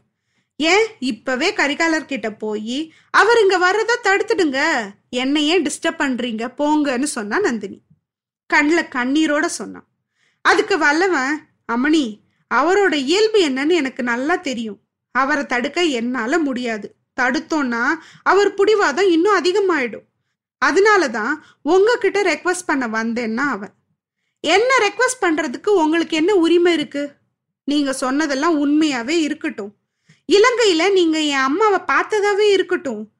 [0.56, 4.88] ஏன் இப்பவே கரிகாலர் கிட்ட போய் அவர் இங்க வர்றத தடுத்துடுங்க.
[5.11, 7.80] என்னை ஏன் டிஸ்டர்ப் பண்றீங்க போங்கன்னு சொன்னா நந்தினி.
[8.46, 9.87] கண்ணில் கண்ணீரோட சொன்னான்.
[10.40, 12.18] அதுக்கு வல்லவன் அமணி
[12.54, 14.80] அவரோட இயல்பு என்னன்னு எனக்கு நல்லா தெரியும்.
[15.11, 16.94] அவரை தடுக்க என்னால முடியாது.
[17.20, 17.87] தடுத்தோன்னா
[18.22, 20.05] அவர் புடிவாதம் இன்னும் அதிகமாயிடும்.
[20.64, 23.72] அதனாலதான் உங்ககிட்ட ரெக்வஸ்ட் பண்ண வந்தேன்னா அவன்.
[24.40, 27.11] என்ன ரெக்வஸ்ட் பண்றதுக்கு உங்களுக்கு என்ன உரிமை இருக்கு?
[27.64, 29.74] நீங்க சொன்னதெல்லாம் உண்மையாவே இருக்கட்டும்.
[30.32, 33.10] இலங்கையில நீங்க என் அம்மாவை பார்த்ததாவே இருக்கட்டும்.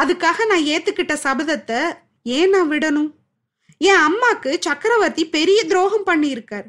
[0.00, 3.10] அதுக்காக நான் ஏத்துக்கிட்ட சபதத்தை ஏன் நான் விடணும்?
[3.78, 6.64] என் அம்மாக்கு சக்கரவர்த்தி பெரிய துரோகம் பண்ணியிருக்கார்.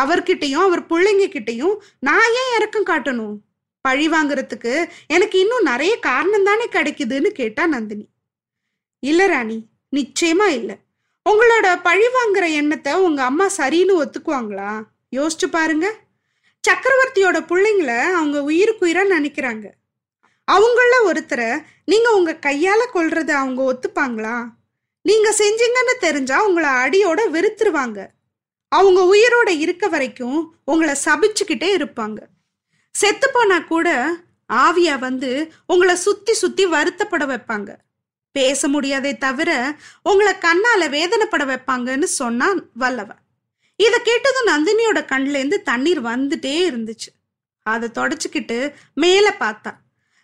[0.00, 3.36] அவர்கிட்டயும் அவர் பிள்ளைங்க கிட்டையும் நான் ஏன் இறக்கம் காட்டணும்?
[3.80, 8.08] பழி வாங்குறதுக்கு எனக்கு இன்னும் நிறைய காரணம் தானே கிடைக்குதுன்னு கேட்டா நந்தினி.
[8.98, 9.66] இல்ல ராணி
[9.96, 10.76] நிச்சயமா இல்ல.
[11.30, 14.82] உங்களோட பழி வாங்குற எண்ணத்தை உங்க அம்மா சரின்னு ஒத்துக்குவாங்களா?
[15.16, 15.98] யோசிச்சு பாருங்க.
[16.68, 19.66] சக்கரவர்த்தியோட பிள்ளைங்கள அவங்க உயிருக்குயிரா நினைக்கிறாங்க.
[20.52, 24.36] அவங்கள ஒருத்தரை நீங்க உங்க கையால கொல்றத அவங்க ஒத்துப்பாங்களா?
[25.02, 28.06] நீங்க செஞ்சீங்கன்னு தெரிஞ்சா உங்களை அடியோட வெறுத்துருவாங்க.
[28.68, 32.18] அவங்க உயிரோட இருக்க வரைக்கும் உங்களை சபிச்சுக்கிட்டே இருப்பாங்க.
[32.90, 34.16] செத்து போனா கூட
[34.52, 37.76] ஆவியா வந்து உங்களை சுத்தி சுத்தி வருத்தப்பட வைப்பாங்க.
[38.32, 43.21] பேச முடியாதே தவிர உங்களை கண்ணால வேதனைப்பட வைப்பாங்கன்னு சொன்னான் வல்லவன்.
[43.76, 47.30] இதை கேட்டதும் நந்தினியோட கண்லேருந்து தண்ணீர் வந்துட்டே இருந்துச்சு.
[47.62, 49.74] அதை தொடச்சிக்கிட்டு மேலே பார்த்தா.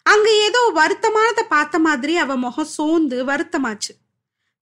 [0.02, 3.94] அங்க ஏதோ வருத்தமானதை பார்த்த மாதிரி அவ முகம் சோர்ந்து வருத்தமாச்சு.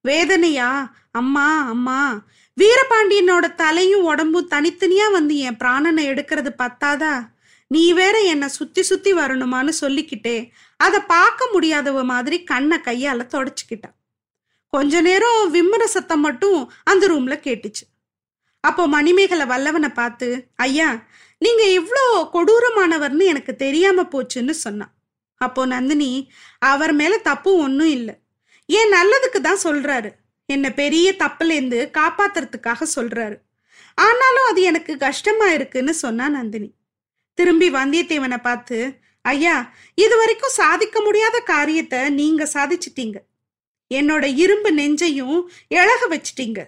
[0.01, 0.94] வேதனையா?
[1.11, 2.22] அம்மா அம்மா.
[2.61, 7.27] வீரபாண்டியனோட தலையும் உடம்பும் தனித்தனியா வந்து என் பிராணனை எடுக்கிறது பத்தாதா?
[7.66, 10.53] நீ வேற என்னை சுத்தி சுத்தி வரணுமான்னு சொல்லிக்கிட்டே.
[10.77, 13.94] அதை பார்க்க முடியாதவ மாதிரி கண்ணை கையால தொடச்சுக்கிட்டா.
[14.68, 17.95] கொஞ்ச நேரம் விம்மர சத்தம் மட்டும் அந்த ரூம்ல கேட்டுச்சு.
[18.61, 20.88] அப்போ மணிமேகலை வல்லவனை பார்த்து ஐயா
[21.38, 24.92] நீங்க இவ்வளோ கொடூரமானவர்னு எனக்கு தெரியாம போச்சுன்னு சொன்னான்.
[25.40, 28.14] அப்போ நந்தினி அவர் மேல தப்பு ஒன்றும் இல்லை.
[28.66, 30.11] ஏன் நல்லதுக்கு தான் சொல்றாரு.
[30.49, 33.37] என்னை பெரிய தப்புலேருந்து காப்பாத்துறதுக்காக சொல்றாரு.
[33.95, 36.71] ஆனாலும் அது எனக்கு கஷ்டமா இருக்குன்னு சொன்னா நந்தினி.
[37.35, 38.79] திரும்பி வந்தியத்தேவனை பார்த்து
[39.21, 39.55] ஐயா
[39.95, 43.19] இது வரைக்கும் சாதிக்க முடியாத காரியத்தை நீங்க சாதிச்சிட்டீங்க.
[43.90, 45.38] என்னோட இரும்பு நெஞ்சையும்
[45.69, 46.61] இழக வச்சிட்டீங்க.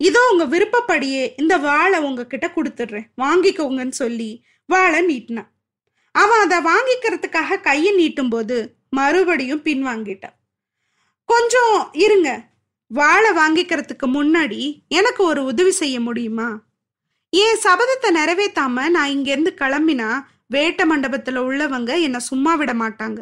[0.00, 3.06] இதோ உங்க விருப்பப்படியே இந்த வாழை உங்ககிட்ட கொடுத்துட்றேன்.
[3.16, 4.30] வாங்கிக்கோங்கன்னு சொல்லி
[4.66, 5.50] வாழை நீட்டினான்
[6.14, 8.56] அவன் அதை வாங்கிக்கிறதுக்காக கையை நீட்டும் போது
[8.88, 10.36] மறுபடியும் பின்வாங்கிட்டான்
[11.24, 12.30] கொஞ்சம் இருங்க.
[12.90, 16.48] வாழை வாங்கிக்கிறதுக்கு முன்னாடி எனக்கு ஒரு உதவி செய்ய முடியுமா?
[17.30, 20.08] என் சபதத்தை நிறைவேற்றாம நான் இங்கேருந்து கிளம்பினா
[20.54, 23.18] வேட்ட மண்டபத்தில் உள்ளவங்க என்னை சும்மா விட மாட்டாங்க.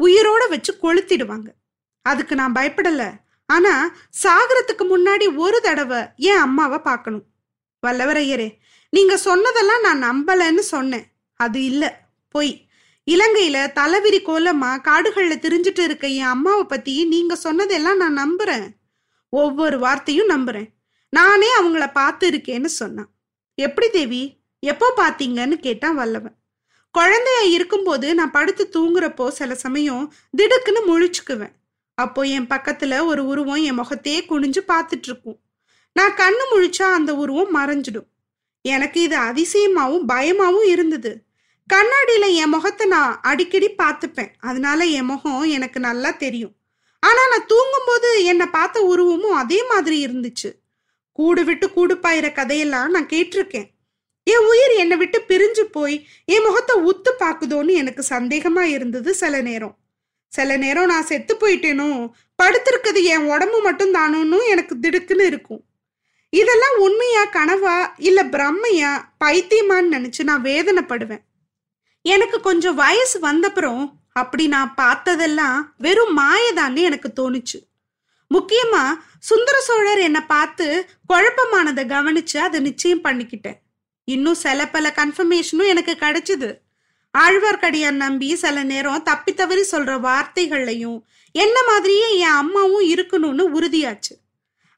[0.00, 1.48] உயிரோட வச்சு கொளுத்திடுவாங்க.
[2.06, 3.08] அதுக்கு நான் பயப்படலை.
[3.50, 3.74] ஆனா
[4.22, 7.26] சாகரத்துக்கு முன்னாடி ஒரு தடவை என் அம்மாவை பார்க்கணும்
[7.86, 8.48] வல்லவரையரே
[8.92, 11.06] நீங்க சொன்னதெல்லாம் நான் நம்பலன்னு சொன்னேன்.
[11.40, 11.84] அது இல்ல.
[12.28, 12.52] பொய்
[13.10, 18.66] இலங்கையில தலைவிரி கோலமா காடுகள்ல திரிஞ்சிட்டு இருக்க என் அம்மாவை பத்தி நீங்க சொன்னதெல்லாம் நான் நம்புறேன்.
[19.32, 20.68] ஒவ்வொரு வார்த்தையும் நம்புறேன்.
[21.12, 23.10] நானே அவங்கள பார்த்து இருக்கேன்னு சொன்னான்.
[23.58, 24.22] எப்படி தேவி?
[24.62, 26.36] எப்போ பாத்தீங்கன்னு கேட்டான் வல்லவன்.
[26.94, 30.04] குழந்தைய இருக்கும்போது நான் படுத்து தூங்குறப்போ சில சமயம்
[30.38, 31.54] திடுக்குன்னு முழிச்சுக்குவேன்.
[32.04, 35.38] அப்போ என் பக்கத்துல ஒரு உருவம் என் முகத்தையே குனிஞ்சு பார்த்துட்டு இருக்கும்
[35.96, 38.08] நான் கண்ணு முழிச்சா அந்த உருவம் மறைஞ்சிடும்.
[38.64, 41.12] எனக்கு இது அதிசயமாவும் பயமாவும் இருந்தது.
[41.70, 44.30] கண்ணாடியில என் முகத்தை நான் அடிக்கடி பார்த்துப்பேன்.
[44.40, 46.54] அதனால என் முகம் எனக்கு நல்லா தெரியும்.
[47.02, 50.50] ஆனா நான் தூங்கும்போது என்னை பார்த்த உருவமும் அதே மாதிரி இருந்துச்சு.
[51.12, 53.68] கூடு விட்டு கூடு பாயிற கதையெல்லாம் நான் கேட்டிருக்கேன்.
[54.26, 59.74] என் உயிர் என்னை விட்டு பிரிஞ்சு போய் என் முகத்தை உத்து பார்க்குதோன்னு எனக்கு சந்தேகமா இருந்தது சில நேரம்.
[60.32, 62.10] சில நேரம் நான் செத்து போயிட்டேனோ?
[62.42, 65.64] படுத்திருக்கிறது என் உடம்பு மட்டும் தானோன்னு எனக்கு திடுக்குன்னு இருக்கும்.
[66.30, 68.90] இதெல்லாம் உண்மையா கனவா இல்ல பிரம்மையா
[69.24, 71.20] பைத்தியமான்னு நினைச்சு நான் வேதனைப்படுவேன்.
[72.02, 77.58] எனக்கு கொஞ்சம் வயசு வந்தப்புறம் அப்படி நான் பார்த்ததெல்லாம் வெறும் மாயதான்னு எனக்கு தோணுச்சு.
[78.34, 78.84] முக்கியமா
[79.18, 83.58] சுந்தர சோழர் என்னை பார்த்து குழப்பமானதை கவனிச்சு அதை நிச்சயம் பண்ணிக்கிட்டேன்.
[84.04, 86.54] இன்னும் சில பல கன்ஃபர்மேஷனும் எனக்கு கிடைச்சது.
[87.18, 90.98] ஆழ்வார்க்கடியான் நம்பி சில நேரம் தப்பி தவறி சொல்ற வார்த்தைகள்லையும்
[91.32, 94.14] என்ன மாதிரியே என் அம்மாவும் இருக்கணும்னு உறுதியாச்சு.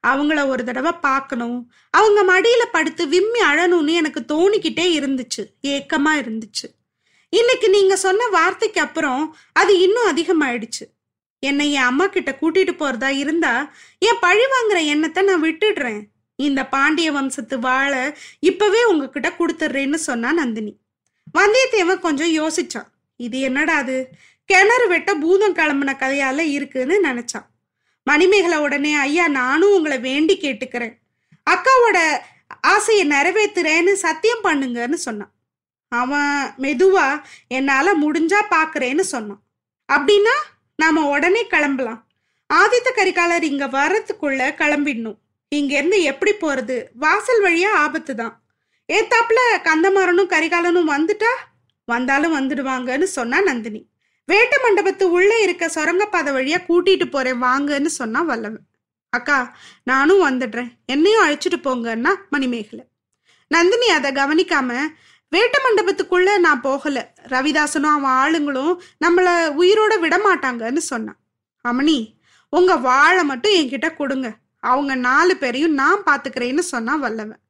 [0.07, 1.73] அவங்கள ஒரு தடவை பார்க்கணும்.
[1.91, 5.43] அவங்க மடியில படுத்து விம்மி அழணும்னு எனக்கு தோணிக்கிட்டே இருந்துச்சு.
[5.63, 6.69] ஏக்கமா இருந்துச்சு.
[7.29, 10.85] இன்னைக்கு நீங்க சொன்ன வார்த்தைக்கு அப்புறம் அது இன்னும் அதிகமாயிடுச்சு.
[11.39, 16.03] என்னை என் அம்மா கிட்ட கூட்டிட்டு போறதா இருந்தா என் பழி வாங்குற எண்ணத்தை நான் விட்டுடுறேன்.
[16.37, 20.81] இந்த பாண்டிய வம்சத்து வாழை இப்பவே உங்ககிட்ட கொடுத்துட்றேன்னு சொன்னா நந்தினி.
[21.39, 22.89] வந்தியத்தேவன் கொஞ்சம் யோசிச்சான்.
[23.17, 24.09] இது என்னடா அது?
[24.45, 27.47] கிணறு வெட்ட பூதம் கிளம்புன கதையால இருக்குன்னு நினைச்சான்.
[28.05, 30.99] மணிமேகலை உடனே ஐயா நானும் உங்களை வேண்டி கேட்டுக்கிறேன்.
[31.51, 32.19] அக்காவோட
[32.61, 35.33] ஆசையை நிறைவேத்துறேன்னு சத்தியம் பண்ணுங்கன்னு சொன்னான்.
[35.89, 39.43] அவன் மெதுவா என்னால முடிஞ்சா பாக்குறேன்னு சொன்னான்.
[39.93, 40.35] அப்படின்னா
[40.77, 42.07] நாம உடனே கிளம்பலாம்.
[42.55, 45.19] ஆதித்த கரிகாலர் இங்க வர்றதுக்குள்ள கிளம்பிடணும்.
[45.49, 46.85] இங்க இருந்து எப்படி போறது?
[46.95, 48.42] வாசல் வழியா ஆபத்து தான்
[48.93, 51.33] ஏத்தாப்புல கந்தமாறனும் கரிகாலனும் வந்துட்டா?
[51.85, 53.89] வந்தாலும் வந்துடுவாங்கன்னு சொன்னா நந்தினி.
[54.33, 58.67] வேட்ட மண்டபத்து உள்ளே இருக்க சுரங்கப்பாதை வழியா கூட்டிட்டு போறேன் வாங்கன்னு சொன்னா வல்லவன்.
[59.11, 60.71] அக்கா நானும் வந்துடுறேன்.
[60.87, 62.85] என்னையும் அழைச்சிட்டு போங்கன்னா மணிமேகலை.
[63.49, 64.79] நந்தினி அதை கவனிக்காம
[65.37, 67.13] வேட்ட மண்டபத்துக்குள்ள நான் போகல.
[67.23, 69.29] ரவிதாசனும் அவன் ஆளுங்களும் நம்மள
[69.61, 71.19] உயிரோட விட மாட்டாங்கன்னு சொன்னான்.
[71.69, 72.13] அமணி
[72.49, 74.35] உங்க வாழை மட்டும் என்கிட்ட கொடுங்க.
[74.61, 77.41] அவங்க நாலு பேரையும் நான் பாத்துக்கிறேன்னு சொன்னா வல்லவன்.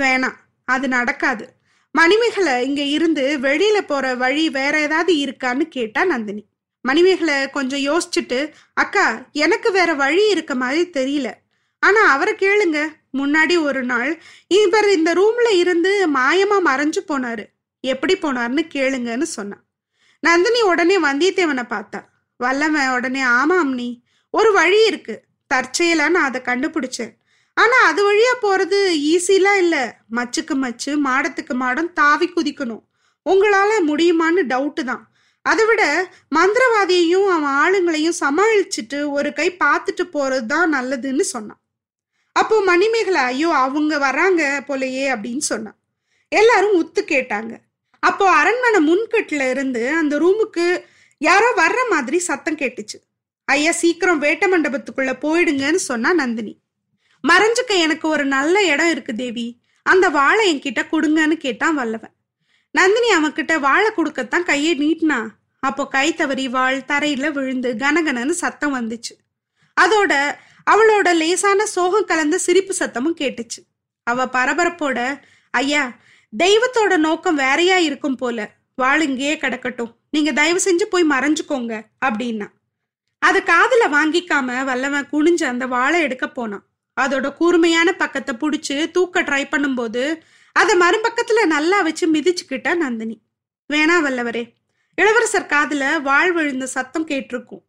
[0.00, 0.44] வேணாம்.
[0.66, 1.44] அது நடக்காது.
[1.90, 6.46] மணிமேகலை இங்க இருந்து வெளியில போற வழி வேற ஏதாவது இருக்கான்னு கேட்டா நந்தினி.
[6.80, 11.32] மணிமேகலை கொஞ்சம் யோசிச்சுட்டு அக்கா எனக்கு வேற வழி இருக்க மாதிரி தெரியல.
[11.78, 12.88] ஆனா அவரை கேளுங்க.
[13.12, 17.44] முன்னாடி ஒரு நாள் இவர் இந்த ரூம்ல இருந்து மாயமா மறைஞ்சு போனாரு.
[17.80, 19.64] எப்படி போனார்னு கேளுங்கன்னு சொன்னான்.
[20.20, 22.00] நந்தினி உடனே வந்தியத்தேவனை பார்த்தா.
[22.36, 25.24] வல்லவன் உடனே ஆமாம் நீ ஒரு வழி இருக்கு.
[25.54, 27.12] தற்செயலா நான் அதை கண்டுபிடிச்சேன்.
[27.56, 28.78] ஆனா அது வழியா போறது
[29.12, 29.76] ஈஸிலாம் இல்ல.
[30.16, 32.82] மச்சுக்கு மச்சு மாடத்துக்கு மாடம் தாவி குதிக்கணும்.
[33.26, 35.04] உங்களால முடியுமான்னு டவுட்டு தான்.
[35.44, 35.82] அதை விட
[36.36, 41.60] மந்திரவாதியையும் அவன் ஆளுங்களையும் சமாளிச்சுட்டு ஒரு கை பார்த்துட்டு போறது தான் நல்லதுன்னு சொன்னான்.
[42.36, 45.78] அப்போ மணிமேகலை ஐயோ அவங்க வராங்க போலயே அப்படின்னு சொன்னான்.
[46.32, 47.52] எல்லாரும் உத்து கேட்டாங்க.
[48.02, 50.66] அப்போ அரண்மனை முன்கட்டுல இருந்து அந்த ரூமுக்கு
[51.20, 52.98] யாரோ வர்ற மாதிரி சத்தம் கேட்டுச்சு.
[53.48, 56.54] ஐயா சீக்கிரம் வேட்ட மண்டபத்துக்குள்ள போயிடுங்கன்னு சொன்னா நந்தினி.
[57.28, 59.46] மறைஞ்சுக்க எனக்கு ஒரு நல்ல இடம் இருக்கு தேவி.
[59.82, 62.14] அந்த வாழை என்கிட்ட கொடுங்கன்னு கேட்டான் வல்லவன்.
[62.70, 65.28] நந்தினி அவன்கிட்ட வாழை கொடுக்கத்தான் கையை நீட்டினா.
[65.58, 69.14] அப்போ கை தவறி வாழ் தரையில விழுந்து கனகனன்னு சத்தம் வந்துச்சு.
[69.80, 70.12] அதோட
[70.70, 73.60] அவளோட லேசான சோகம் கலந்த சிரிப்பு சத்தமும் கேட்டுச்சு.
[74.02, 75.96] அவ பரபரப்போட ஐயா
[76.44, 78.54] தெய்வத்தோட நோக்கம் வேறையா இருக்கும் போல.
[78.74, 79.94] வாழ் இங்கேயே கிடக்கட்டும்.
[80.10, 82.48] நீங்க தயவு செஞ்சு போய் மறைஞ்சுக்கோங்க அப்படின்னா.
[83.18, 86.64] அதை காதுல வாங்கிக்காம வல்லவன் குனிஞ்சு அந்த வாழை எடுக்க போனான்.
[87.00, 90.02] அதோட கூர்மையான பக்கத்தை பிடிச்சி தூக்க ட்ரை பண்ணும்போது
[90.52, 93.16] அதை மறுபக்கத்துல நல்லா வச்சு மிதிச்சுக்கிட்டா நந்தினி.
[93.72, 94.44] வேணா வல்லவரே
[94.98, 97.62] இளவரசர் காதுல வாழ் விழுந்த சத்தம் கேட்டிருக்கும்.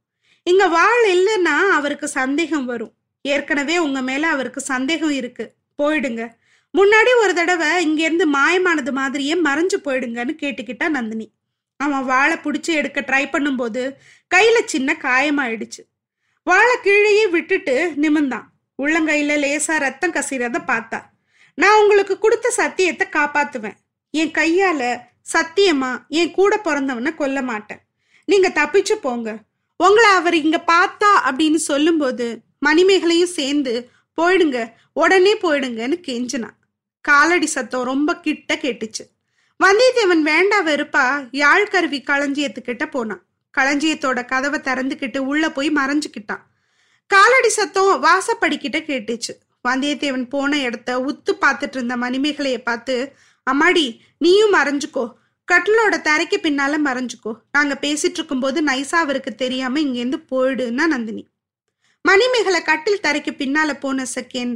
[0.43, 2.93] இங்க வாழ் இல்லைன்னா அவருக்கு சந்தேகம் வரும்.
[3.21, 5.45] ஏற்கனவே உங்க மேல அவருக்கு சந்தேகம் இருக்கு.
[5.79, 6.21] போயிடுங்க.
[6.73, 11.27] முன்னாடி ஒரு தடவை இங்கேருந்து மாயமானது மாதிரியே மறைஞ்சு போயிடுங்கன்னு கேட்டுக்கிட்டா நந்தினி.
[11.79, 13.81] அவன் வாழை பிடிச்சி எடுக்க ட்ரை பண்ணும்போது
[14.35, 15.81] கையில சின்ன காயமாயிடுச்சு.
[16.43, 18.47] வாழை கீழேயே விட்டுட்டு நிமிந்தான்
[18.83, 20.99] உள்ளங்கையில லேசா ரத்தம் கசிறத பார்த்தா.
[21.53, 23.77] நான் உங்களுக்கு கொடுத்த சத்தியத்தை காப்பாத்துவேன்.
[24.11, 24.99] என் கையால
[25.33, 27.79] சத்தியமா என் கூட பிறந்தவனை கொல்ல மாட்டேன்.
[28.25, 29.37] நீங்க தப்பிச்சு போங்க.
[29.77, 33.89] உங்களை அவர் இங்க பார்த்தா அப்படின்னு சொல்லும்போது மணிமேகலையும் சேர்ந்து
[34.21, 36.55] போயிடுங்க உடனே போயிடுங்கன்னு கெஞ்சினான்.
[37.01, 39.03] காலடி சத்தம் ரொம்ப கிட்ட கேட்டுச்சு.
[39.59, 43.23] வந்தியத்தேவன் வேண்டா வெறுப்பா யாழ் கருவி களஞ்சியத்துக்கிட்ட போனான்.
[43.57, 46.43] களஞ்சியத்தோட கதவை திறந்துக்கிட்டு உள்ள போய் மறைஞ்சுக்கிட்டான்.
[47.07, 49.33] காலடி சத்தம் வாசப்படிக்கிட்ட கேட்டுச்சு.
[49.67, 53.13] வந்தியத்தேவன் போன இடத்த உத்து பார்த்துட்டு இருந்த மணிமேகலைய பார்த்து
[53.51, 55.13] அம்மாடி நீயும் மறைஞ்சுக்கோ.
[55.51, 57.33] கட்டிலோட தரைக்கு பின்னால மறைஞ்சுக்கோ.
[57.51, 61.27] நாங்க பேசிட்டு இருக்கும்போது நைசா அவருக்கு தெரியாம இங்கேருந்து போயிடுன்னா நந்தினி.
[62.01, 64.55] மணிமேகலை கட்டில் தரைக்கு பின்னால போன செகண்ட்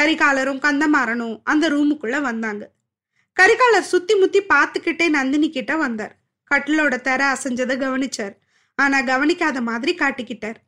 [0.00, 2.70] கரிகாலரும் கந்தமாறனும் அந்த ரூமுக்குள்ள வந்தாங்க.
[3.40, 6.16] கரிகாலர் சுத்தி முத்தி பார்த்துக்கிட்டே நந்தினி கிட்ட வந்தார்.
[6.54, 8.34] கட்டிலோட தர அசைஞ்சதை கவனிச்சார்.
[8.74, 10.58] ஆனா கவனிக்காத மாதிரி காட்டிக்கிட்டார்.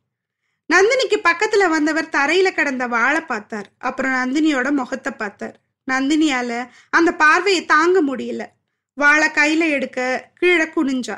[0.73, 3.69] நந்தினிக்கு பக்கத்துல வந்தவர் தரையில கிடந்த வாழை பார்த்தார்.
[3.77, 5.59] அப்புறம் நந்தினியோட முகத்தை பார்த்தார்.
[5.91, 8.45] நந்தினியால அந்த பார்வையை தாங்க முடியல.
[8.93, 11.17] வாழை கையில எடுக்க கீழே குனிஞ்சா.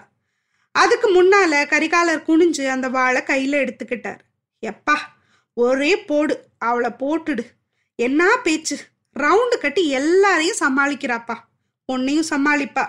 [0.72, 4.20] அதுக்கு முன்னால கரிகாலர் குனிஞ்சு அந்த வாழை கையில எடுத்துக்கிட்டார்.
[4.66, 4.96] எப்பா
[5.54, 7.46] ஒரே போடு அவளை போட்டுடு.
[7.96, 8.78] என்ன பேச்சு?
[9.20, 11.36] ரவுண்டு கட்டி எல்லாரையும் சமாளிக்கிறாப்பா.
[11.86, 12.88] உன்னையும் சமாளிப்பா.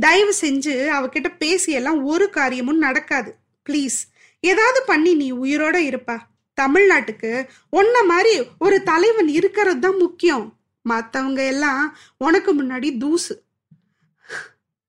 [0.00, 3.36] தயவு செஞ்சு அவகிட்ட பேசியெல்லாம் ஒரு காரியமும் நடக்காது.
[3.68, 4.09] ப்ளீஸ்
[4.40, 6.18] ஏதாவது பண்ணி நீ உயிரோட இருப்பா.
[6.60, 10.58] தமிழ்நாட்டுக்கு உன்ன மாதிரி ஒரு தலைவன் இருக்கிறது தான் முக்கியம்.
[10.88, 13.34] மற்றவங்க எல்லாம் உனக்கு முன்னாடி தூசு.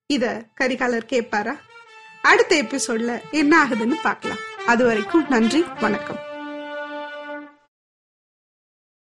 [0.06, 1.56] இத கரிகாலர் கேட்பாரா
[2.22, 4.42] அடுத்த எபிசோட்ல என்ன ஆகுதுன்னு பார்க்கலாம்.
[4.66, 6.31] அது வரைக்கும் நன்றி வணக்கம்.